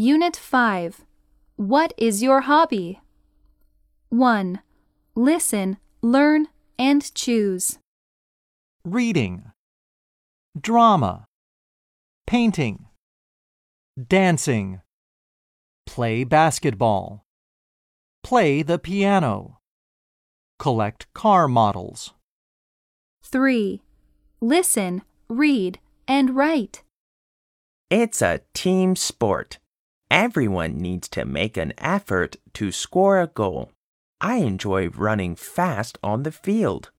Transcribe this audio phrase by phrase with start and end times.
[0.00, 1.04] Unit 5
[1.56, 3.00] What is your hobby?
[4.08, 4.60] 1.
[5.14, 6.46] Listen, learn,
[6.78, 7.78] and choose.
[8.82, 9.52] reading,
[10.58, 11.26] drama,
[12.26, 12.86] painting,
[14.08, 14.80] dancing,
[15.84, 17.26] play basketball,
[18.22, 19.58] play the piano,
[20.58, 22.14] collect car models,
[23.22, 23.82] 3.
[24.40, 25.78] Listen, read,
[26.08, 26.84] and write.
[27.90, 29.58] It's a team sport.
[30.10, 33.70] Everyone needs to make an effort to score a goal.
[34.20, 36.90] I enjoy running fast on the field.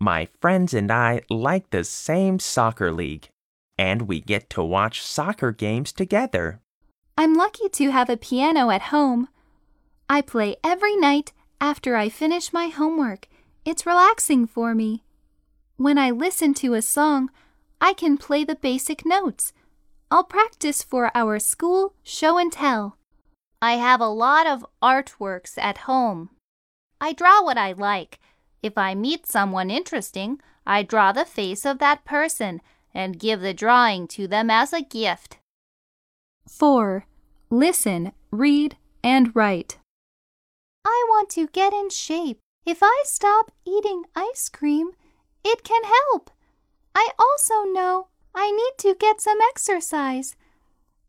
[0.00, 3.28] My friends and I like the same soccer league,
[3.78, 6.60] and we get to watch soccer games together.
[7.16, 9.28] I'm lucky to have a piano at home.
[10.10, 13.28] I play every night after I finish my homework.
[13.64, 15.04] It's relaxing for me.
[15.76, 17.30] When I listen to a song,
[17.80, 19.52] I can play the basic notes.
[20.10, 22.96] I'll practice for our school show and tell.
[23.60, 26.30] I have a lot of artworks at home.
[27.00, 28.20] I draw what I like.
[28.62, 32.60] If I meet someone interesting, I draw the face of that person
[32.94, 35.38] and give the drawing to them as a gift.
[36.48, 37.04] 4.
[37.50, 39.78] Listen, read, and write.
[40.84, 42.38] I want to get in shape.
[42.64, 44.92] If I stop eating ice cream,
[45.44, 46.30] it can help.
[46.94, 50.36] I also know I need to get some exercise.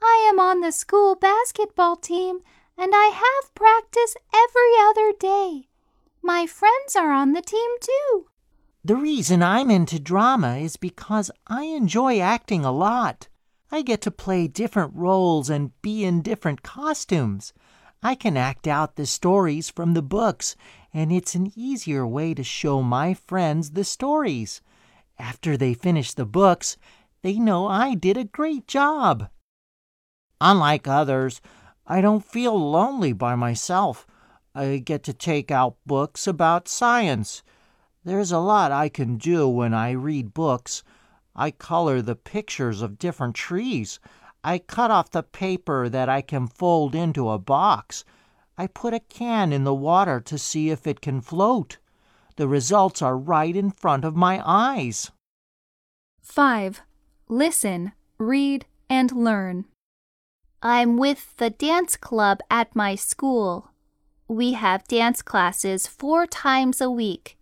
[0.00, 2.38] I am on the school basketball team
[2.78, 5.68] and I have practice every other day.
[6.22, 8.26] My friends are on the team too.
[8.84, 13.26] The reason I'm into drama is because I enjoy acting a lot.
[13.72, 17.52] I get to play different roles and be in different costumes.
[18.04, 20.54] I can act out the stories from the books,
[20.94, 24.60] and it's an easier way to show my friends the stories.
[25.18, 26.76] After they finish the books,
[27.22, 29.28] they know I did a great job.
[30.40, 31.40] Unlike others,
[31.86, 34.06] I don't feel lonely by myself.
[34.54, 37.42] I get to take out books about science.
[38.04, 40.82] There's a lot I can do when I read books.
[41.34, 44.00] I color the pictures of different trees.
[44.42, 48.04] I cut off the paper that I can fold into a box.
[48.56, 51.78] I put a can in the water to see if it can float.
[52.36, 55.10] The results are right in front of my eyes.
[56.22, 56.82] 5.
[57.28, 59.64] Listen, read, and learn.
[60.62, 63.72] I'm with the dance club at my school.
[64.28, 67.36] We have dance classes four times a week.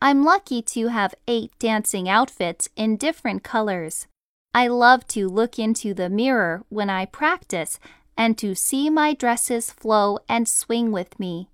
[0.00, 4.06] I'm lucky to have eight dancing outfits in different colors.
[4.54, 7.80] I love to look into the mirror when I practice
[8.16, 11.48] and to see my dresses flow and swing with me.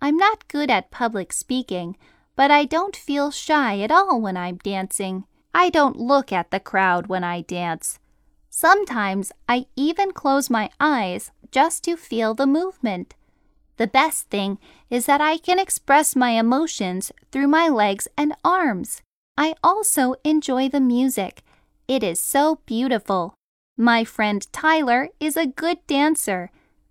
[0.00, 1.96] I'm not good at public speaking,
[2.36, 5.24] but I don't feel shy at all when I'm dancing.
[5.54, 7.98] I don't look at the crowd when I dance.
[8.50, 13.14] Sometimes I even close my eyes just to feel the movement.
[13.76, 14.58] The best thing
[14.90, 19.02] is that I can express my emotions through my legs and arms.
[19.36, 21.42] I also enjoy the music.
[21.86, 23.34] It is so beautiful.
[23.76, 26.50] My friend Tyler is a good dancer.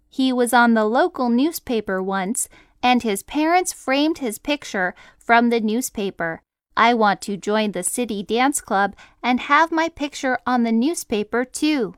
[0.10, 2.48] He was on the local newspaper once,
[2.82, 6.42] and his parents framed his picture from the newspaper.
[6.78, 11.44] I want to join the city dance club and have my picture on the newspaper
[11.44, 11.96] too.